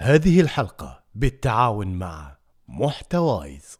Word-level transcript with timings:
هذه 0.00 0.40
الحلقة 0.40 1.04
بالتعاون 1.14 1.98
مع 1.98 2.36
محتوايز. 2.68 3.78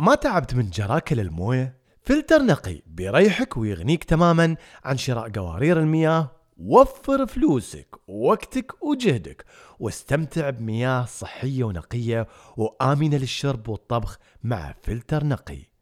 ما 0.00 0.14
تعبت 0.14 0.54
من 0.54 0.70
جراكل 0.70 1.20
الموية؟ 1.20 1.78
فلتر 2.02 2.42
نقي 2.42 2.82
بيريحك 2.86 3.56
ويغنيك 3.56 4.04
تماما 4.04 4.56
عن 4.84 4.96
شراء 4.96 5.30
قوارير 5.30 5.80
المياه. 5.80 6.30
وفر 6.56 7.26
فلوسك 7.26 7.96
ووقتك 8.08 8.82
وجهدك. 8.82 9.44
واستمتع 9.78 10.50
بمياه 10.50 11.04
صحية 11.04 11.64
ونقية 11.64 12.26
وآمنة 12.56 13.16
للشرب 13.16 13.68
والطبخ 13.68 14.18
مع 14.42 14.74
فلتر 14.82 15.24
نقي. 15.24 15.73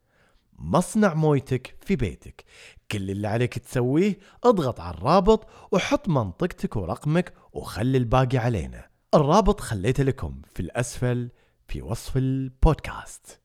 مصنع 0.59 1.13
مويتك 1.13 1.75
في 1.81 1.95
بيتك. 1.95 2.45
كل 2.91 3.11
اللي 3.11 3.27
عليك 3.27 3.59
تسويه 3.59 4.19
اضغط 4.43 4.79
على 4.79 4.97
الرابط 4.97 5.47
وحط 5.71 6.09
منطقتك 6.09 6.75
ورقمك 6.75 7.33
وخلي 7.53 7.97
الباقي 7.97 8.37
علينا. 8.37 8.87
الرابط 9.15 9.59
خليته 9.59 10.03
لكم 10.03 10.41
في 10.53 10.59
الأسفل 10.59 11.29
في 11.67 11.81
وصف 11.81 12.17
البودكاست. 12.17 13.39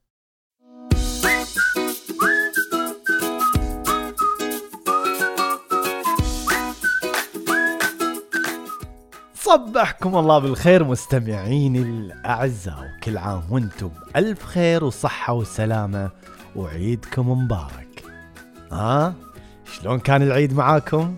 صبحكم 9.35 10.17
الله 10.17 10.39
بالخير 10.39 10.85
مستمعيني 10.85 11.83
الأعزاء. 11.83 12.91
وكل 12.97 13.19
عام 13.19 13.43
وأنتم 13.53 13.89
بألف 13.89 14.43
خير 14.45 14.85
وصحة 14.85 15.33
وسلامة. 15.33 16.11
وعيدكم 16.57 17.31
مبارك. 17.31 18.05
ها؟ 18.73 19.15
شلون 19.73 19.99
كان 19.99 20.23
العيد 20.23 20.53
معاكم؟ 20.53 21.17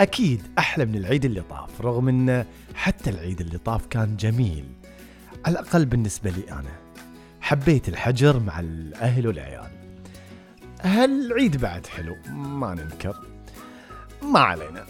أكيد 0.00 0.42
أحلى 0.58 0.84
من 0.84 0.94
العيد 0.94 1.24
اللي 1.24 1.40
طاف 1.50 1.80
رغم 1.80 2.08
أن 2.08 2.44
حتى 2.74 3.10
العيد 3.10 3.40
اللي 3.40 3.58
طاف 3.58 3.86
كان 3.86 4.16
جميل. 4.16 4.64
على 5.46 5.52
الأقل 5.52 5.84
بالنسبة 5.86 6.30
لي 6.30 6.52
أنا. 6.52 6.72
حبيت 7.40 7.88
الحجر 7.88 8.40
مع 8.40 8.60
الأهل 8.60 9.26
والعيال. 9.26 9.70
هالعيد 10.82 11.56
بعد 11.56 11.86
حلو؟ 11.86 12.16
ما 12.32 12.74
ننكر. 12.74 13.16
ما 14.22 14.40
علينا. 14.40 14.86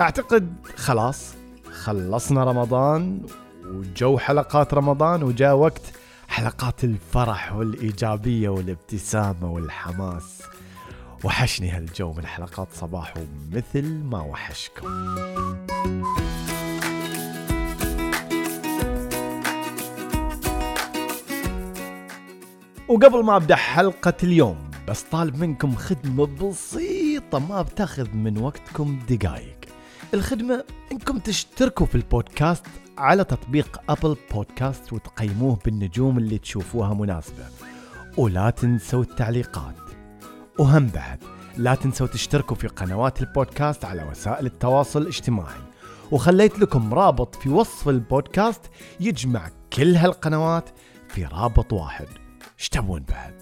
أعتقد 0.00 0.54
خلاص 0.76 1.34
خلصنا 1.72 2.44
رمضان 2.44 3.20
وجو 3.66 4.18
حلقات 4.18 4.74
رمضان 4.74 5.22
وجاء 5.22 5.54
وقت 5.56 5.82
حلقات 6.40 6.84
الفرح 6.84 7.52
والإيجابية 7.52 8.48
والابتسامة 8.48 9.50
والحماس. 9.50 10.42
وحشني 11.24 11.70
هالجو 11.70 12.12
من 12.12 12.26
حلقات 12.26 12.68
صباح 12.72 13.14
مثل 13.52 13.84
ما 14.04 14.20
وحشكم. 14.20 14.86
وقبل 22.88 23.24
ما 23.24 23.36
أبدأ 23.36 23.56
حلقة 23.56 24.14
اليوم 24.22 24.70
بس 24.88 25.02
طالب 25.02 25.36
منكم 25.36 25.74
خدمة 25.74 26.26
بسيطة 26.26 27.38
ما 27.38 27.62
بتاخذ 27.62 28.10
من 28.10 28.38
وقتكم 28.38 28.98
دقايق. 29.08 29.59
الخدمة 30.14 30.64
إنكم 30.92 31.18
تشتركوا 31.18 31.86
في 31.86 31.94
البودكاست 31.94 32.66
على 32.98 33.24
تطبيق 33.24 33.80
أبل 33.88 34.16
بودكاست 34.32 34.92
وتقيموه 34.92 35.58
بالنجوم 35.64 36.18
اللي 36.18 36.38
تشوفوها 36.38 36.94
مناسبة. 36.94 37.44
ولا 38.16 38.50
تنسوا 38.50 39.02
التعليقات. 39.02 39.74
وهم 40.58 40.86
بعد 40.86 41.18
لا 41.56 41.74
تنسوا 41.74 42.06
تشتركوا 42.06 42.56
في 42.56 42.68
قنوات 42.68 43.20
البودكاست 43.20 43.84
على 43.84 44.02
وسائل 44.02 44.46
التواصل 44.46 45.02
الاجتماعي. 45.02 45.60
وخليت 46.10 46.58
لكم 46.58 46.94
رابط 46.94 47.34
في 47.34 47.48
وصف 47.48 47.88
البودكاست 47.88 48.70
يجمع 49.00 49.48
كل 49.72 49.96
هالقنوات 49.96 50.70
في 51.08 51.24
رابط 51.24 51.72
واحد. 51.72 52.06
إيش 52.58 52.68
تبون 52.68 53.04
بعد؟ 53.08 53.34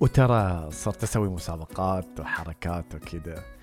وترى 0.00 0.68
صرت 0.70 1.02
أسوي 1.02 1.28
مسابقات 1.28 2.20
وحركات 2.20 2.94
وكذا. 2.94 3.57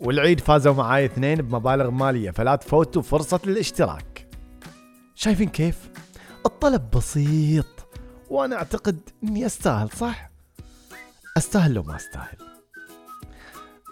والعيد 0.00 0.40
فازوا 0.40 0.74
معاي 0.74 1.04
اثنين 1.04 1.42
بمبالغ 1.42 1.90
مالية 1.90 2.30
فلا 2.30 2.56
تفوتوا 2.56 3.02
فرصة 3.02 3.40
الاشتراك 3.46 4.28
شايفين 5.14 5.48
كيف؟ 5.48 5.90
الطلب 6.46 6.90
بسيط 6.90 7.88
وأنا 8.30 8.56
أعتقد 8.56 9.00
إني 9.24 9.46
أستاهل 9.46 9.90
صح؟ 9.90 10.30
أستاهل 11.36 11.74
لو 11.74 11.82
ما 11.82 11.96
أستاهل. 11.96 12.36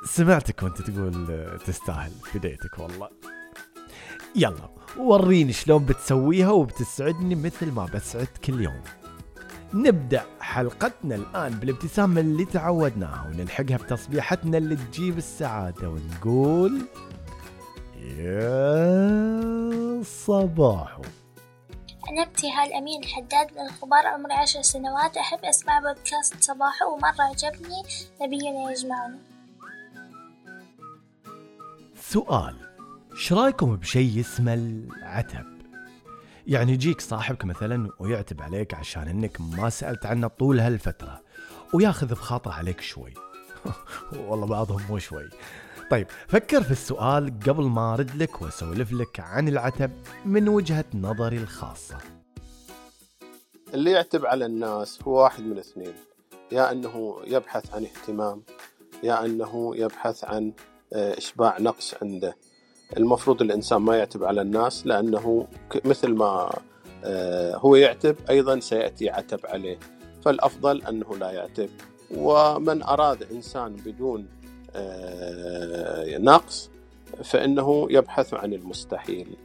سمعتك 0.06 0.62
وأنت 0.62 0.82
تقول 0.82 1.58
تستاهل 1.66 2.12
بديتك 2.34 2.78
والله. 2.78 3.08
يلا 4.36 4.68
وريني 4.98 5.52
شلون 5.52 5.84
بتسويها 5.84 6.50
وبتسعدني 6.50 7.34
مثل 7.34 7.72
ما 7.72 7.84
بسعد 7.84 8.28
كل 8.44 8.60
يوم. 8.60 8.82
نبدأ 9.74 10.24
حلقتنا 10.40 11.14
الآن 11.14 11.52
بالابتسامة 11.52 12.20
اللي 12.20 12.44
تعودناها 12.44 13.26
ونلحقها 13.28 13.76
بتصبيحتنا 13.76 14.58
اللي 14.58 14.76
تجيب 14.76 15.18
السعادة 15.18 15.88
ونقول 15.88 16.86
يا 18.18 20.02
صباحو 20.02 21.02
أنا 22.10 22.22
ابتهال 22.22 22.72
أمين 22.72 23.02
الحداد 23.02 23.52
من 23.52 23.66
الخبار 23.66 24.06
عمري 24.06 24.32
عشر 24.32 24.62
سنوات 24.62 25.16
أحب 25.16 25.44
أسمع 25.44 25.80
بودكاست 25.80 26.34
صباحو 26.40 26.94
ومرة 26.94 27.22
عجبني 27.22 27.82
نبينا 28.22 28.70
يجمعنا. 28.70 29.18
سؤال 32.00 32.56
إيش 33.12 33.32
رايكم 33.32 33.76
بشيء 33.76 34.20
اسمه 34.20 34.54
العتب؟ 34.54 35.53
يعني 36.46 36.72
يجيك 36.72 37.00
صاحبك 37.00 37.44
مثلا 37.44 37.90
ويعتب 37.98 38.42
عليك 38.42 38.74
عشان 38.74 39.08
إنك 39.08 39.40
ما 39.40 39.70
سألت 39.70 40.06
عنه 40.06 40.28
طول 40.28 40.60
هالفترة 40.60 41.20
وياخذ 41.74 42.06
بخاطره 42.06 42.52
عليك 42.52 42.80
شوي. 42.80 43.14
والله 44.28 44.46
بعضهم 44.46 44.82
مو 44.88 44.98
شوي. 44.98 45.28
طيب 45.90 46.06
فكر 46.28 46.62
في 46.62 46.70
السؤال 46.70 47.38
قبل 47.46 47.64
ما 47.64 47.94
أرد 47.94 48.16
لك 48.16 48.42
وأسولف 48.42 48.92
لك 48.92 49.20
عن 49.20 49.48
العتب 49.48 49.90
من 50.24 50.48
وجهة 50.48 50.84
نظري 50.94 51.36
الخاصة. 51.36 51.98
اللي 53.74 53.90
يعتب 53.90 54.26
على 54.26 54.46
الناس 54.46 55.02
هو 55.02 55.22
واحد 55.22 55.42
من 55.42 55.58
اثنين. 55.58 55.94
يا 56.52 56.72
أنه 56.72 57.20
يبحث 57.24 57.74
عن 57.74 57.84
اهتمام 57.84 58.42
يا 59.02 59.24
أنه 59.24 59.76
يبحث 59.76 60.24
عن 60.24 60.52
آه، 60.92 61.18
إشباع 61.18 61.58
نقص 61.60 61.94
عنده. 62.02 62.36
المفروض 62.96 63.42
الإنسان 63.42 63.78
ما 63.78 63.96
يعتب 63.96 64.24
على 64.24 64.40
الناس 64.40 64.86
لأنه 64.86 65.46
مثل 65.84 66.14
ما 66.14 66.50
آه، 67.04 67.56
هو 67.56 67.76
يعتب 67.76 68.16
أيضا 68.30 68.60
سيأتي 68.60 69.10
عتب 69.10 69.40
عليه. 69.44 69.78
فالأفضل 70.24 70.82
أنه 70.82 71.16
لا 71.16 71.30
يعتب. 71.30 71.70
ومن 72.16 72.82
أراد 72.82 73.22
إنسان 73.32 73.76
بدون 73.76 74.26
آه، 74.76 76.18
نقص 76.18 76.70
فإنه 77.24 77.86
يبحث 77.90 78.34
عن 78.34 78.52
المستحيل. 78.52 79.36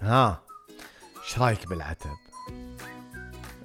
ها 0.00 0.47
إيش 1.38 1.42
رايك 1.44 1.68
بالعتب؟ 1.68 2.16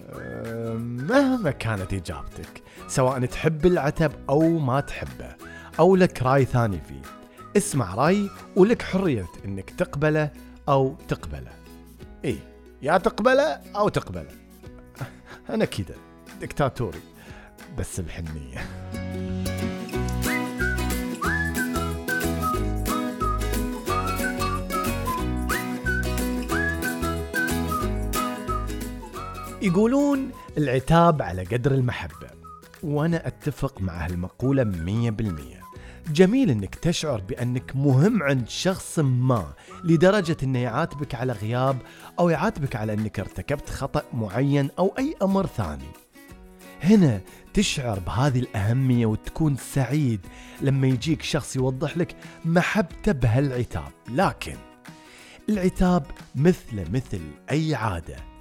أه، 0.10 0.74
مهما 0.74 1.52
كانت 1.52 1.94
إجابتك 1.94 2.64
سواء 2.88 3.26
تحب 3.26 3.66
العتب 3.66 4.12
أو 4.30 4.60
ما 4.60 4.80
تحبه 4.80 5.36
أو 5.80 5.96
لك 5.96 6.22
رأي 6.24 6.46
ثاني 6.46 6.82
فيه 6.88 7.02
اسمع 7.58 7.96
رأي 7.96 8.30
ولك 8.56 8.82
حرية 8.82 9.26
إنك 9.46 9.70
تقبله 9.70 10.32
أو 10.70 10.96
تقبله. 11.08 11.52
إيه 12.26 12.40
يا 12.82 12.98
تقبله 12.98 13.62
أو 13.76 13.90
تقبله. 13.90 14.32
أنا 15.50 15.66
كذا 15.66 15.96
دكتاتوري 16.42 17.02
بس 17.78 18.00
بحنيه 18.00 18.66
يقولون 29.64 30.32
العتاب 30.58 31.22
على 31.22 31.44
قدر 31.44 31.72
المحبة 31.72 32.28
وأنا 32.84 33.28
أتفق 33.28 33.82
مع 33.82 34.06
هالمقولة 34.06 34.64
مية 34.64 35.10
بالمية. 35.10 35.62
جميل 36.12 36.50
إنك 36.50 36.76
تشعر 36.76 37.22
بأنك 37.22 37.76
مهم 37.76 38.24
عند 38.24 38.50
شخص 38.50 39.00
ما 39.00 39.54
لدرجة 39.84 40.38
إنه 40.44 40.60
يعاتبك 40.60 41.16
على 41.16 41.34
غياب 41.34 41.78
أو 42.20 42.30
يعاتبك 42.30 42.76
على 42.76 42.94
إنك 42.94 43.20
ارتكبت 43.20 43.70
خطأ 43.70 44.04
معين 44.14 44.70
أو 44.80 44.94
أي 44.98 45.16
أمر 45.22 45.46
ثاني. 45.46 45.92
هنا 46.82 47.22
تشعر 47.54 48.00
بهذه 48.00 48.40
الأهمية 48.40 49.06
وتكون 49.06 49.56
سعيد 49.56 50.20
لما 50.62 50.88
يجيك 50.88 51.22
شخص 51.22 51.56
يوضح 51.56 51.98
لك 51.98 52.16
محبته 52.46 53.12
بهالعتاب. 53.12 53.92
لكن 54.10 54.56
العتاب 55.50 56.06
مثل 56.36 56.92
مثل 56.92 57.22
أي 57.52 57.76
عادة. 57.76 58.33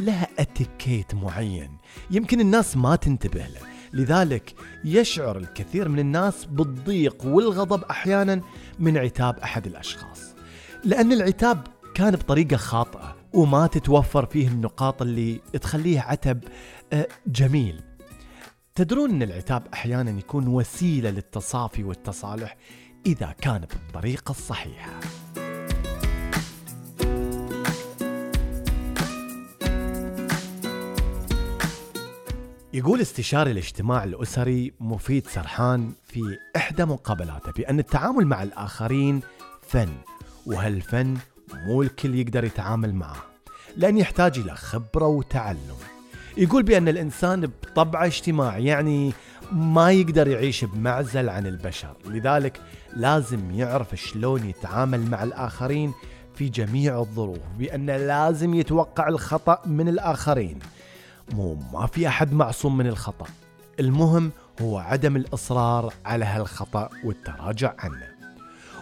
لها 0.00 0.28
اتيكيت 0.38 1.14
معين 1.14 1.78
يمكن 2.10 2.40
الناس 2.40 2.76
ما 2.76 2.96
تنتبه 2.96 3.46
له. 3.46 3.60
لذلك 3.92 4.54
يشعر 4.84 5.36
الكثير 5.38 5.88
من 5.88 5.98
الناس 5.98 6.44
بالضيق 6.44 7.24
والغضب 7.24 7.84
أحيانا 7.84 8.40
من 8.78 8.98
عتاب 8.98 9.38
أحد 9.38 9.66
الأشخاص. 9.66 10.20
لأن 10.84 11.12
العتاب 11.12 11.66
كان 11.94 12.16
بطريقة 12.16 12.56
خاطئة 12.56 13.16
وما 13.32 13.66
تتوفر 13.66 14.26
فيه 14.26 14.48
النقاط 14.48 15.02
اللي 15.02 15.40
تخليه 15.60 16.00
عتب 16.00 16.44
آه، 16.92 17.08
جميل. 17.26 17.80
تدرون 18.74 19.10
أن 19.10 19.22
العتاب 19.22 19.62
أحيانا 19.74 20.18
يكون 20.18 20.48
وسيلة 20.48 21.10
للتصافي 21.10 21.84
والتصالح 21.84 22.56
إذا 23.06 23.34
كان 23.40 23.60
بالطريقة 23.60 24.30
الصحيحة. 24.30 25.00
يقول 32.72 33.00
استشاري 33.00 33.50
الاجتماع 33.50 34.04
الأسري 34.04 34.72
مفيد 34.80 35.26
سرحان 35.26 35.92
في 36.04 36.38
إحدى 36.56 36.84
مقابلاته 36.84 37.52
بأن 37.52 37.78
التعامل 37.78 38.26
مع 38.26 38.42
الآخرين 38.42 39.20
فن 39.62 39.88
وهالفن 40.46 41.16
مو 41.54 41.82
الكل 41.82 42.14
يقدر 42.14 42.44
يتعامل 42.44 42.94
معه؟ 42.94 43.16
لأن 43.76 43.98
يحتاج 43.98 44.38
إلى 44.38 44.54
خبرة 44.54 45.06
وتعلم. 45.06 45.76
يقول 46.36 46.62
بأن 46.62 46.88
الإنسان 46.88 47.46
بطبعه 47.46 48.06
اجتماعي 48.06 48.64
يعني 48.64 49.12
ما 49.52 49.90
يقدر 49.90 50.28
يعيش 50.28 50.64
بمعزل 50.64 51.28
عن 51.28 51.46
البشر 51.46 51.96
لذلك 52.06 52.60
لازم 52.96 53.50
يعرف 53.50 53.94
شلون 53.94 54.44
يتعامل 54.44 55.10
مع 55.10 55.22
الآخرين 55.22 55.92
في 56.34 56.48
جميع 56.48 56.98
الظروف 56.98 57.38
بأنه 57.58 57.96
لازم 57.96 58.54
يتوقع 58.54 59.08
الخطأ 59.08 59.62
من 59.66 59.88
الآخرين. 59.88 60.58
مو 61.32 61.58
ما 61.72 61.86
في 61.86 62.08
أحد 62.08 62.32
معصوم 62.32 62.76
من 62.76 62.86
الخطأ. 62.86 63.26
المهم 63.80 64.30
هو 64.62 64.78
عدم 64.78 65.16
الإصرار 65.16 65.94
على 66.04 66.24
هالخطأ 66.24 66.88
والتراجع 67.04 67.74
عنه. 67.78 68.18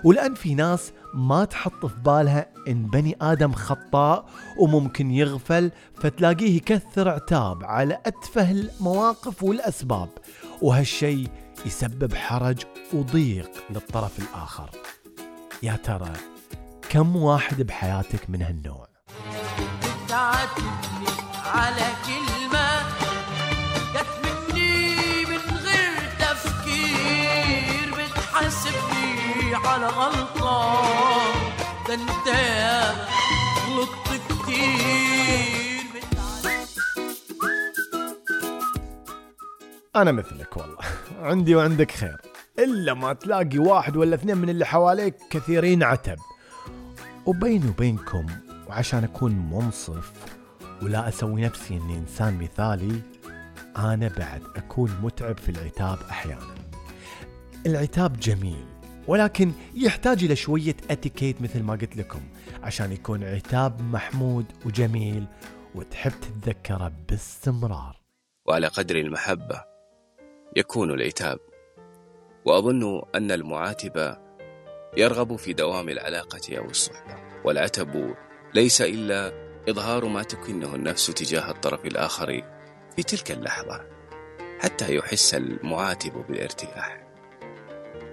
ولأن 0.05 0.35
في 0.35 0.55
ناس 0.55 0.93
ما 1.15 1.45
تحط 1.45 1.87
في 1.87 1.97
بالها 2.05 2.47
إن 2.69 2.87
بني 2.87 3.17
آدم 3.21 3.53
خطاء 3.53 4.29
وممكن 4.59 5.11
يغفل 5.11 5.71
فتلاقيه 5.95 6.57
يكثر 6.57 7.09
عتاب 7.09 7.65
على 7.65 7.99
أتفه 8.07 8.51
المواقف 8.51 9.43
والأسباب. 9.43 10.09
وهالشي 10.63 11.29
يسبب 11.67 12.15
حرج 12.15 12.63
وضيق 12.93 13.51
للطرف 13.71 14.19
الآخر. 14.19 14.71
يا 15.63 15.77
ترى 15.77 16.13
كم 16.89 17.17
واحد 17.17 17.63
بحياتك 17.63 18.31
من 18.31 18.43
هالنوع؟ 18.43 18.87
على 21.55 21.87
كلمة 22.07 22.83
جت 23.95 24.13
مني 24.25 25.25
من 25.25 25.57
غير 25.57 25.93
تفكير 26.19 27.95
بتحاسبني 27.95 29.55
على 29.55 29.87
غلطة. 29.87 30.83
ده 31.89 31.95
انت 31.95 32.27
ياما 32.27 33.07
غلطت 33.69 34.23
كتير. 34.29 35.87
أنا 39.97 40.13
مثلك 40.13 40.57
والله. 40.57 40.79
عندي 41.23 41.55
وعندك 41.55 41.91
خير. 41.91 42.17
إلا 42.59 42.95
ما 42.95 43.13
تلاقي 43.13 43.59
واحد 43.59 43.97
ولا 43.97 44.15
اثنين 44.15 44.39
من 44.39 44.49
اللي 44.49 44.67
حواليك 44.67 45.15
كثيرين 45.31 45.83
عتب. 45.83 46.17
وبيني 47.27 47.69
وبينكم 47.69 48.27
وعشان 48.69 49.05
أكون 49.05 49.33
منصف 49.33 50.13
ولا 50.83 51.09
أسوي 51.09 51.43
نفسي 51.43 51.77
أني 51.77 51.99
إنسان 51.99 52.39
مثالي 52.39 53.01
أنا 53.77 54.09
بعد 54.09 54.43
أكون 54.57 54.91
متعب 55.03 55.39
في 55.39 55.49
العتاب 55.49 55.99
أحيانا. 56.11 56.55
العتاب 57.67 58.21
جميل 58.21 58.65
ولكن 59.07 59.53
يحتاج 59.75 60.25
إلى 60.25 60.37
شوية 60.37 60.77
أتيكيت 60.91 61.43
مثل 61.43 61.63
ما 61.63 61.73
قلت 61.73 61.97
لكم 61.97 62.21
عشان 62.63 62.93
يكون 62.93 63.25
عتاب 63.25 63.81
محمود 63.81 64.45
وجميل 64.67 65.27
وتحب 65.75 66.13
تتذكره 66.21 66.93
باستمرار. 67.09 68.01
وعلى 68.47 68.67
قدر 68.67 68.97
المحبة 68.97 69.65
يكون 70.57 70.91
العتاب. 70.91 71.39
وأظن 72.45 73.03
أن 73.15 73.31
المعاتب 73.31 74.17
يرغب 74.97 75.37
في 75.37 75.53
دوام 75.53 75.89
العلاقة 75.89 76.59
أو 76.59 76.65
الصحبة 76.65 77.17
والعتب 77.45 78.15
ليس 78.55 78.83
إلا 78.83 79.46
إظهار 79.69 80.05
ما 80.05 80.23
تكنه 80.23 80.75
النفس 80.75 81.07
تجاه 81.07 81.51
الطرف 81.51 81.85
الآخر 81.85 82.43
في 82.97 83.03
تلك 83.03 83.31
اللحظة 83.31 83.87
حتى 84.61 84.95
يحس 84.95 85.35
المعاتب 85.35 86.13
بالارتياح. 86.29 87.07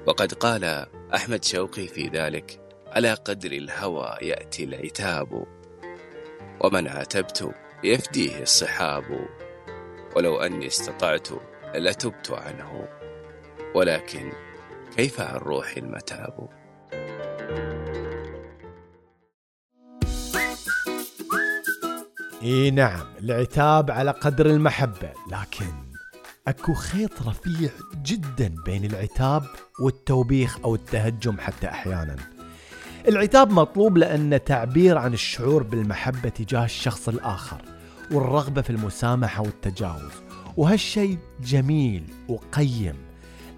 وقد 0.07 0.33
قال 0.33 0.87
أحمد 1.15 1.43
شوقي 1.43 1.87
في 1.87 2.07
ذلك 2.07 2.59
على 2.87 3.13
قدر 3.13 3.51
الهوى 3.51 4.17
يأتي 4.21 4.63
العتاب 4.63 5.45
ومن 6.61 6.87
عاتبت 6.87 7.51
يفديه 7.83 8.41
الصحاب 8.41 9.27
ولو 10.15 10.37
أني 10.37 10.67
استطعت 10.67 11.27
لتبت 11.75 12.31
عنه 12.31 12.87
ولكن 13.75 14.31
كيف 14.97 15.21
عن 15.21 15.35
روحي 15.35 15.79
المتاب؟ 15.79 16.49
إي 22.43 22.71
نعم 22.71 23.05
العتاب 23.19 23.91
على 23.91 24.11
قدر 24.11 24.45
المحبة 24.45 25.09
لكن 25.31 25.73
أكو 26.47 26.73
خيط 26.73 27.21
رفيع 27.27 27.69
جدا 28.05 28.55
بين 28.65 28.85
العتاب 28.85 29.43
والتوبيخ 29.79 30.59
أو 30.63 30.75
التهجم 30.75 31.37
حتى 31.39 31.67
أحيانا. 31.67 32.15
العتاب 33.07 33.51
مطلوب 33.51 33.97
لأنه 33.97 34.37
تعبير 34.37 34.97
عن 34.97 35.13
الشعور 35.13 35.63
بالمحبة 35.63 36.29
تجاه 36.29 36.65
الشخص 36.65 37.09
الآخر 37.09 37.61
والرغبة 38.11 38.61
في 38.61 38.69
المسامحة 38.69 39.41
والتجاوز. 39.41 40.11
وهالشيء 40.57 41.17
جميل 41.43 42.03
وقيم 42.27 42.95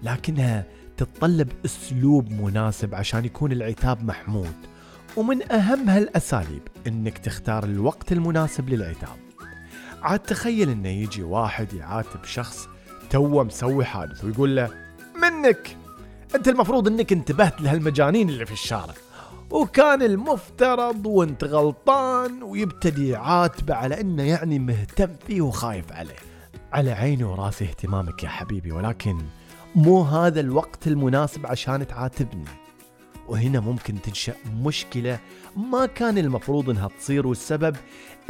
لكنها 0.02 0.64
تتطلب 0.96 1.48
أسلوب 1.64 2.30
مناسب 2.30 2.94
عشان 2.94 3.24
يكون 3.24 3.52
العتاب 3.52 4.04
محمود. 4.04 4.54
ومن 5.16 5.52
أهم 5.52 5.88
هالأساليب 5.88 6.62
إنك 6.86 7.18
تختار 7.18 7.64
الوقت 7.64 8.12
المناسب 8.12 8.68
للعتاب. 8.68 9.16
عاد 10.02 10.18
تخيل 10.18 10.70
إنه 10.70 10.88
يجي 10.88 11.22
واحد 11.22 11.72
يعاتب 11.72 12.24
شخص 12.24 12.68
توه 13.10 13.44
مسوي 13.44 13.84
حادث 13.84 14.24
ويقول 14.24 14.56
له 14.56 14.70
منك! 15.22 15.76
أنت 16.34 16.48
المفروض 16.48 16.88
إنك 16.88 17.12
انتبهت 17.12 17.60
لهالمجانين 17.60 18.28
اللي 18.28 18.46
في 18.46 18.52
الشارع. 18.52 18.94
وكان 19.50 20.02
المفترض 20.02 21.06
وانت 21.06 21.44
غلطان 21.44 22.42
ويبتدي 22.42 23.08
يعاتبه 23.08 23.74
على 23.74 24.00
إنه 24.00 24.22
يعني 24.22 24.58
مهتم 24.58 25.08
فيه 25.26 25.40
وخايف 25.40 25.92
عليه. 25.92 26.16
على 26.72 26.90
عيني 26.90 27.24
وراسي 27.24 27.64
اهتمامك 27.64 28.24
يا 28.24 28.28
حبيبي 28.28 28.72
ولكن 28.72 29.18
مو 29.74 30.02
هذا 30.02 30.40
الوقت 30.40 30.86
المناسب 30.86 31.46
عشان 31.46 31.86
تعاتبني. 31.86 32.65
وهنا 33.28 33.60
ممكن 33.60 34.02
تنشأ 34.02 34.34
مشكلة 34.62 35.18
ما 35.56 35.86
كان 35.86 36.18
المفروض 36.18 36.70
إنها 36.70 36.88
تصير 36.98 37.26
والسبب 37.26 37.76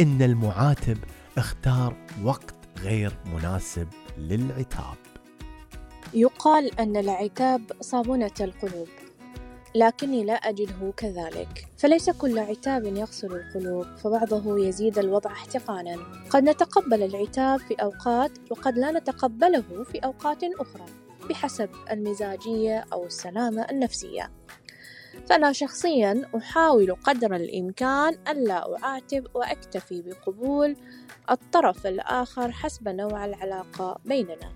إن 0.01 0.23
المعاتب 0.23 0.99
اختار 1.39 1.97
وقت 2.25 2.55
غير 2.79 3.13
مناسب 3.35 3.89
للعتاب. 4.19 4.97
يقال 6.15 6.81
أن 6.81 6.97
العتاب 6.97 7.63
صابونة 7.81 8.31
القلوب 8.41 8.89
لكني 9.75 10.25
لا 10.25 10.35
أجده 10.35 10.93
كذلك. 10.97 11.67
فليس 11.79 12.11
كل 12.11 12.39
عتاب 12.39 12.85
يغسل 12.85 13.33
القلوب 13.33 13.87
فبعضه 13.97 14.59
يزيد 14.67 14.99
الوضع 14.99 15.33
احتقانا. 15.33 15.97
قد 16.31 16.43
نتقبل 16.43 17.03
العتاب 17.03 17.61
في 17.61 17.75
أوقات 17.75 18.31
وقد 18.51 18.79
لا 18.79 18.93
نتقبله 18.93 19.85
في 19.93 19.99
أوقات 19.99 20.45
أخرى 20.45 20.85
بحسب 21.31 21.69
المزاجية 21.91 22.85
أو 22.93 23.07
السلامة 23.07 23.67
النفسية. 23.71 24.31
فأنا 25.29 25.53
شخصيا 25.53 26.23
أحاول 26.37 26.95
قدر 26.95 27.37
الإمكان 27.37 28.19
ألا 28.29 28.77
أعاتب 28.79 29.27
وأكتفي 29.35 30.03
بقبول 30.03 30.77
الطرف 31.31 31.87
الآخر 31.87 32.53
حسب 32.53 32.89
نوع 32.89 33.25
العلاقة 33.25 33.99
بيننا. 34.05 34.53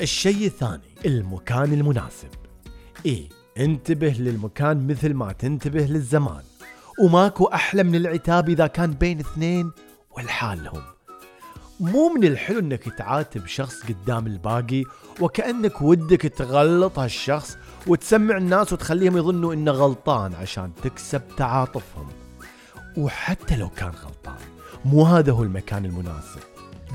الشيء 0.00 0.46
الثاني 0.46 0.94
المكان 1.06 1.72
المناسب. 1.72 2.28
إيه 3.06 3.28
انتبه 3.58 4.16
للمكان 4.18 4.86
مثل 4.86 5.14
ما 5.14 5.32
تنتبه 5.32 5.84
للزمان. 5.84 6.42
وماكو 7.02 7.44
أحلى 7.44 7.82
من 7.82 7.94
العتاب 7.94 8.48
إذا 8.48 8.66
كان 8.66 8.90
بين 8.90 9.20
اثنين 9.20 9.72
والحالهم 10.10 10.82
مو 11.80 12.08
من 12.08 12.24
الحلو 12.24 12.58
إنك 12.58 12.82
تعاتب 12.82 13.46
شخص 13.46 13.82
قدام 13.82 14.26
الباقي 14.26 14.84
وكأنك 15.20 15.82
ودك 15.82 16.20
تغلط 16.22 16.98
هالشخص 16.98 17.58
وتسمع 17.86 18.36
الناس 18.36 18.72
وتخليهم 18.72 19.16
يظنوا 19.16 19.54
إنه 19.54 19.72
غلطان 19.72 20.34
عشان 20.34 20.72
تكسب 20.82 21.22
تعاطفهم. 21.36 22.08
وحتى 22.96 23.56
لو 23.56 23.68
كان 23.68 23.90
غلطان 23.90 24.38
مو 24.84 25.04
هذا 25.04 25.32
هو 25.32 25.42
المكان 25.42 25.84
المناسب. 25.84 26.40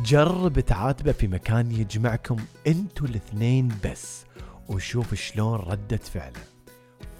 جرب 0.04 0.60
تعاتبه 0.60 1.12
في 1.12 1.28
مكان 1.28 1.72
يجمعكم 1.72 2.38
أنتوا 2.68 3.08
الاثنين 3.08 3.72
بس 3.86 4.26
وشوف 4.70 5.14
شلون 5.14 5.60
ردة 5.60 5.98
فعله. 5.98 6.44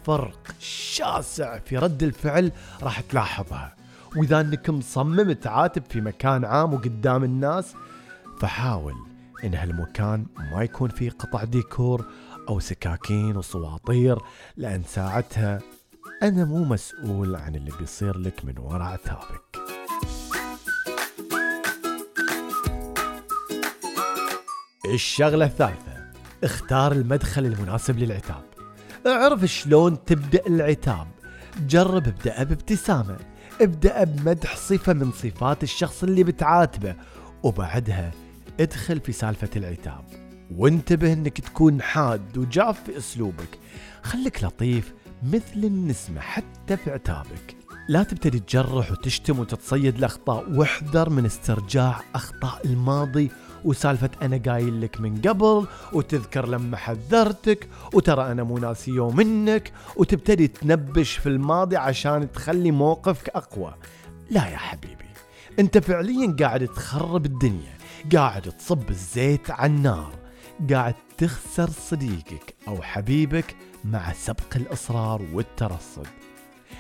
فرق 0.06 0.56
شاسع 0.60 1.60
في 1.60 1.78
رد 1.78 2.04
الفعل 2.04 2.52
راح 2.84 3.00
تلاحظها. 3.00 3.76
وإذا 4.18 4.42
إنك 4.42 4.70
مصمم 4.70 5.32
تعاتب 5.32 5.84
في 5.90 6.02
مكان 6.02 6.46
عام 6.46 6.74
وقدام 6.74 7.24
الناس 7.24 7.74
فحاول 8.40 8.94
إن 9.44 9.54
هالمكان 9.56 10.26
ما 10.52 10.64
يكون 10.64 10.90
فيه 10.90 11.10
قطع 11.10 11.44
ديكور 11.44 12.06
أو 12.50 12.60
سكاكين 12.60 13.38
وسواطير 13.38 14.18
لأن 14.58 14.84
ساعتها 14.84 15.60
أنا 16.24 16.46
مو 16.46 16.64
مسؤول 16.64 17.36
عن 17.36 17.56
اللي 17.56 17.72
بيصير 17.80 18.18
لك 18.18 18.46
من 18.46 18.58
وراء 18.58 18.82
عتابك 18.82 19.66
الشغلة 24.94 25.46
الثالثة 25.46 26.06
اختار 26.44 26.92
المدخل 26.92 27.46
المناسب 27.46 28.00
للعتاب. 28.00 28.44
اعرف 29.08 29.46
شلون 29.46 30.06
تبدأ 30.06 30.48
العتاب. 30.48 31.08
جرب 31.68 32.08
ابدأ 32.08 32.44
بابتسامة. 32.44 33.18
ابدأ 33.62 34.04
بمدح 34.04 34.56
صفة 34.56 34.94
من 34.94 35.12
صفات 35.12 35.64
الشخص 35.64 36.04
اللي 36.04 36.24
بتعاتبه 36.24 36.96
وبعدها 37.44 38.12
ادخل 38.60 39.00
في 39.00 39.12
سالفة 39.12 39.50
العتاب. 39.56 40.04
وانتبه 40.58 41.14
إنك 41.14 41.42
تكون 41.42 41.82
حاد 41.82 42.38
وجاف 42.38 42.84
في 42.84 42.98
أسلوبك. 42.98 43.60
خليك 44.04 44.44
لطيف 44.44 44.94
مثل 45.24 45.56
النسمة 45.56 46.22
حتى 46.22 46.78
في 46.78 46.92
عتابك. 46.92 47.56
لا 47.90 48.04
تبتدي 48.04 48.40
تجرح 48.40 48.92
وتشتم 48.92 49.40
وتتصيد 49.40 49.96
الأخطاء 49.96 50.52
واحذر 50.52 51.10
من 51.10 51.26
استرجاع 51.26 52.02
أخطاء 52.16 52.62
الماضي 52.66 53.32
وسالفة 53.64 54.10
أنا 54.22 54.42
قايل 54.48 54.82
لك 54.82 55.02
من 55.02 55.22
قبل 55.22 55.68
وتذكر 55.94 56.48
لما 56.48 56.78
حذرتك 56.78 57.68
وترى 57.94 58.32
أنا 58.32 58.44
مو 58.44 58.58
ناسي 58.58 58.92
يوم 58.92 59.16
منك 59.16 59.72
وتبتدي 59.96 60.48
تنبش 60.48 61.18
في 61.18 61.30
الماضي 61.30 61.78
عشان 61.78 62.32
تخلي 62.32 62.72
موقفك 62.72 63.30
أقوى. 63.30 63.76
لا 64.32 64.50
يا 64.50 64.58
حبيبي 64.58 65.06
أنت 65.60 65.78
فعليا 65.78 66.36
قاعد 66.40 66.68
تخرب 66.68 67.26
الدنيا 67.26 67.78
قاعد 68.16 68.42
تصب 68.42 68.90
الزيت 68.90 69.52
على 69.52 69.74
النار 69.74 70.14
قاعد 70.72 70.96
تخسر 71.18 71.70
صديقك 71.70 72.56
أو 72.68 72.82
حبيبك 72.82 73.56
مع 73.84 74.14
سبق 74.14 74.56
الإصرار 74.56 75.22
والترصد. 75.34 76.08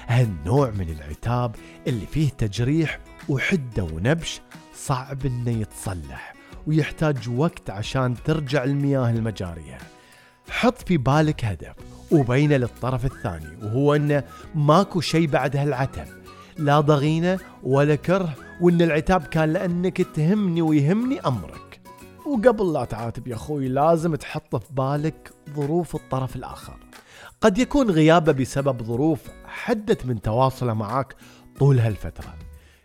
هالنوع 0.07 0.69
من 0.69 0.89
العتاب 0.89 1.55
اللي 1.87 2.05
فيه 2.05 2.29
تجريح 2.29 2.99
وحدة 3.29 3.83
ونبش 3.83 4.41
صعب 4.75 5.25
إنه 5.25 5.51
يتصلح. 5.51 6.34
ويحتاج 6.67 7.29
وقت 7.29 7.69
عشان 7.69 8.15
ترجع 8.25 8.63
المياه 8.63 9.09
المجارية. 9.09 9.77
حط 10.49 10.87
في 10.87 10.97
بالك 10.97 11.45
هدف 11.45 11.75
وبينه 12.11 12.57
للطرف 12.57 13.05
الثاني 13.05 13.57
وهو 13.63 13.95
انه 13.95 14.23
ماكو 14.55 15.01
شيء 15.01 15.27
بعد 15.27 15.55
هالعتب. 15.55 16.07
لا 16.57 16.79
ضغينة 16.79 17.39
ولا 17.63 17.95
كره 17.95 18.35
وإن 18.61 18.81
العتاب 18.81 19.23
كان 19.23 19.53
لأنك 19.53 20.01
تهمني 20.01 20.61
ويهمني 20.61 21.19
أمرك. 21.19 21.81
وقبل 22.25 22.73
لا 22.73 22.85
تعاتب 22.85 23.27
يا 23.27 23.35
أخوي 23.35 23.67
لازم 23.67 24.15
تحط 24.15 24.55
في 24.55 24.73
بالك 24.73 25.31
ظروف 25.55 25.95
الطرف 25.95 26.35
الآخر. 26.35 26.77
قد 27.41 27.57
يكون 27.57 27.91
غيابة 27.91 28.31
بسبب 28.31 28.83
ظروف 28.83 29.19
حدت 29.45 30.05
من 30.05 30.21
تواصله 30.21 30.73
معك 30.73 31.15
طول 31.59 31.79
هالفترة. 31.79 32.35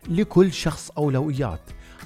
لكل 0.08 0.52
شخص 0.52 0.90
أولويات 0.90 1.60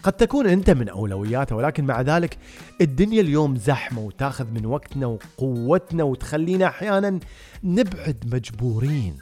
قد 0.04 0.12
تكون 0.12 0.46
أنت 0.46 0.70
من 0.70 0.88
أولوياته 0.88 1.56
ولكن 1.56 1.84
مع 1.84 2.00
ذلك 2.00 2.38
الدنيا 2.80 3.20
اليوم 3.20 3.56
زحمة 3.56 4.00
وتاخذ 4.00 4.50
من 4.50 4.66
وقتنا 4.66 5.06
وقوتنا 5.06 6.04
وتخلينا 6.04 6.66
أحيانا 6.66 7.20
نبعد 7.64 8.34
مجبورين. 8.34 9.18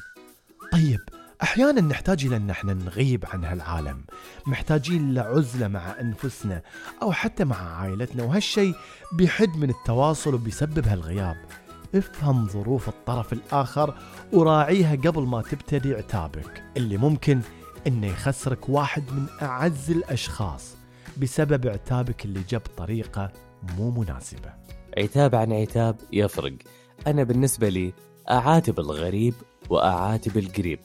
طيب 0.73 1.01
أحيانا 1.43 1.81
نحتاج 1.81 2.27
إلى 2.27 2.37
أن 2.37 2.51
إحنا 2.51 2.75
نغيب 2.75 3.25
عن 3.33 3.45
هالعالم. 3.45 4.05
محتاجين 4.47 5.15
لعزلة 5.15 5.69
مع 5.69 6.01
أنفسنا 6.01 6.63
أو 7.03 7.13
حتى 7.13 7.45
مع 7.45 7.81
عائلتنا 7.81 8.23
وهالشيء 8.23 8.75
بيحد 9.13 9.57
من 9.57 9.71
التواصل 9.71 10.35
وبيسبب 10.35 10.89
هالغياب. 10.89 11.37
افهم 11.95 12.49
ظروف 12.49 12.89
الطرف 12.89 13.33
الآخر 13.33 13.95
وراعيها 14.33 14.97
قبل 14.97 15.23
ما 15.23 15.43
تبتدي 15.43 15.95
عتابك. 15.95 16.63
اللي 16.77 16.97
ممكن 16.97 17.41
إنه 17.87 18.07
يخسرك 18.07 18.69
واحد 18.69 19.03
من 19.13 19.27
أعز 19.43 19.91
الأشخاص 19.91 20.77
بسبب 21.23 21.69
عتابك 21.69 22.25
اللي 22.25 22.41
جاب 22.49 22.63
طريقة 22.77 23.33
مو 23.79 23.91
مناسبة. 23.91 24.53
عتاب 24.99 25.35
عن 25.35 25.53
عتاب 25.53 25.97
يفرق. 26.13 26.55
أنا 27.07 27.23
بالنسبة 27.23 27.69
لي 27.69 27.93
أعاتب 28.31 28.81
الغريب 28.81 29.35
وأعاتب 29.71 30.39
القريب. 30.39 30.79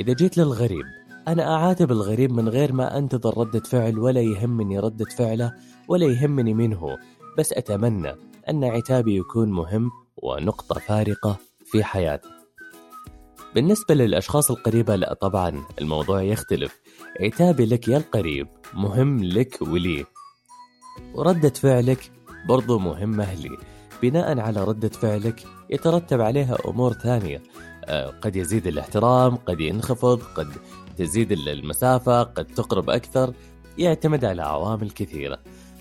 إذا 0.00 0.12
جيت 0.12 0.38
للغريب 0.38 0.84
أنا 1.28 1.54
أعاتب 1.54 1.92
الغريب 1.92 2.32
من 2.32 2.48
غير 2.48 2.72
ما 2.72 2.98
أنتظر 2.98 3.38
ردة 3.38 3.60
فعل 3.60 3.98
ولا 3.98 4.20
يهمني 4.20 4.78
ردة 4.78 5.04
فعله 5.04 5.52
ولا 5.88 6.06
يهمني 6.06 6.54
من 6.54 6.74
هو. 6.74 6.98
بس 7.38 7.52
أتمنى 7.52 8.14
أن 8.48 8.64
عتابي 8.64 9.16
يكون 9.16 9.52
مهم 9.52 9.90
ونقطة 10.16 10.80
فارقة 10.80 11.36
في 11.64 11.84
حياتي. 11.84 12.41
بالنسبة 13.54 13.94
للأشخاص 13.94 14.50
القريبة 14.50 14.96
لا 14.96 15.14
طبعا 15.14 15.64
الموضوع 15.80 16.22
يختلف. 16.22 16.80
عتابي 17.20 17.66
لك 17.66 17.88
يا 17.88 17.96
القريب 17.96 18.48
مهم 18.74 19.24
لك 19.24 19.62
ولي. 19.62 20.04
وردة 21.14 21.48
فعلك 21.48 22.12
برضو 22.48 22.78
مهمة 22.78 23.34
لي. 23.34 23.56
بناء 24.02 24.38
على 24.38 24.64
ردة 24.64 24.88
فعلك 24.88 25.44
يترتب 25.70 26.20
عليها 26.20 26.58
أمور 26.66 26.92
ثانية. 26.92 27.42
آه، 27.84 28.10
قد 28.10 28.36
يزيد 28.36 28.66
الاحترام 28.66 29.36
قد 29.36 29.60
ينخفض 29.60 30.22
قد 30.22 30.48
تزيد 30.98 31.32
المسافة 31.32 32.22
قد 32.22 32.46
تقرب 32.46 32.90
أكثر. 32.90 33.34
يعتمد 33.78 34.24
على 34.24 34.42
عوامل 34.42 34.90
كثيرة. 34.90 35.38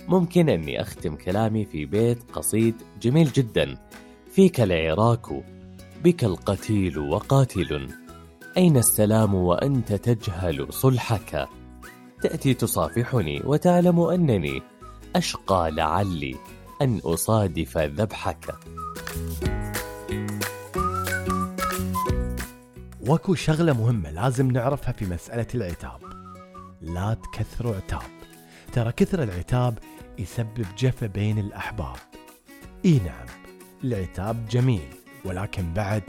ممكن 0.08 0.50
أني 0.50 0.82
أختم 0.82 1.16
كلامي 1.16 1.66
في 1.66 1.86
بيت 1.86 2.32
قصيد 2.34 2.76
جميل 3.02 3.32
جدا. 3.32 3.78
فيك 4.32 4.62
العراك 4.62 5.28
بك 6.04 6.24
القتيل 6.24 7.00
وقاتل. 7.00 7.90
أين 8.58 8.78
السلام 8.78 9.36
وأنت 9.36 9.94
تجهل 9.94 10.74
صلحك؟ 10.74 11.48
تأتي 12.22 12.54
تصافحني 12.54 13.42
وتعلم 13.46 14.00
أنني 14.00 14.62
أشقى 15.16 15.72
لعلي 15.72 16.36
أن 16.82 17.00
أصادف 17.06 17.78
ذبحك. 17.78 18.56
واكو 23.08 23.36
شغلة 23.36 23.74
مهمة 23.74 24.12
لازم 24.12 24.52
نعرفها 24.52 24.92
في 24.92 25.06
مسألة 25.06 25.48
العتاب. 25.56 26.00
لا 26.82 27.14
تكثروا 27.14 27.76
عتاب. 27.76 28.02
ترى 28.74 28.92
كثر 28.92 29.24
العتاب 29.24 29.80
يسبب 30.20 30.66
جفا 30.78 31.08
بين 31.08 31.40
الأحباب. 31.40 31.98
إي 32.86 33.00
نعم 33.00 33.28
العتاب 33.84 34.48
جميل. 34.48 35.01
ولكن 35.26 35.74
بعد 35.74 36.04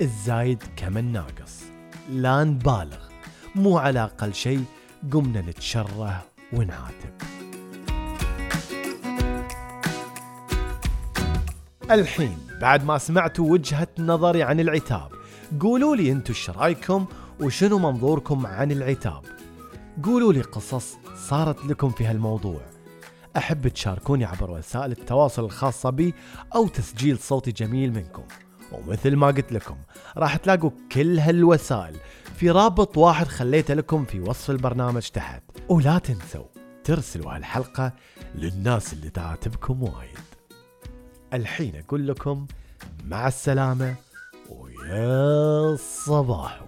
الزايد 0.00 0.62
كمن 0.76 1.12
ناقص. 1.12 1.62
لا 2.10 2.44
نبالغ 2.44 2.98
مو 3.54 3.78
على 3.78 4.04
أقل 4.04 4.34
شيء 4.34 4.64
قمنا 5.12 5.40
نتشره 5.40 6.24
ونعاتب. 6.52 7.14
الحين 11.90 12.38
بعد 12.60 12.84
ما 12.84 12.98
سمعتوا 12.98 13.50
وجهة 13.50 13.88
نظري 13.98 14.42
عن 14.42 14.60
العتاب 14.60 15.12
قولوا 15.60 15.96
لي 15.96 16.12
أنتم 16.12 16.34
إيش 16.34 16.50
رأيكم 16.50 17.06
وشنو 17.40 17.78
منظوركم 17.78 18.46
عن 18.46 18.72
العتاب؟ 18.72 19.22
قولوا 20.02 20.32
لي 20.32 20.40
قصص 20.40 20.96
صارت 21.28 21.64
لكم 21.64 21.90
في 21.90 22.06
هالموضوع. 22.06 22.60
أحب 23.36 23.68
تشاركوني 23.68 24.24
عبر 24.24 24.50
وسائل 24.50 24.92
التواصل 24.92 25.44
الخاصة 25.44 25.90
بي 25.90 26.14
أو 26.54 26.68
تسجيل 26.68 27.18
صوتي 27.18 27.52
جميل 27.52 27.92
منكم. 27.92 28.22
ومثل 28.72 29.16
ما 29.16 29.26
قلت 29.26 29.52
لكم 29.52 29.76
راح 30.16 30.36
تلاقوا 30.36 30.70
كل 30.92 31.18
هالوسائل. 31.18 31.96
في 32.36 32.50
رابط 32.50 32.98
واحد 32.98 33.26
خليته 33.26 33.74
لكم 33.74 34.04
في 34.04 34.20
وصف 34.20 34.50
البرنامج 34.50 35.08
تحت. 35.08 35.42
ولا 35.68 35.98
تنسوا 35.98 36.44
ترسلوا 36.84 37.36
هالحلقة 37.36 37.92
للناس 38.34 38.92
اللي 38.92 39.10
تعاتبكم 39.10 39.82
وايد. 39.82 40.18
الحين 41.34 41.76
أقول 41.76 42.08
لكم 42.08 42.46
مع 43.04 43.28
السلامة 43.28 43.94
ويا 44.50 45.72
الصباح. 45.72 46.67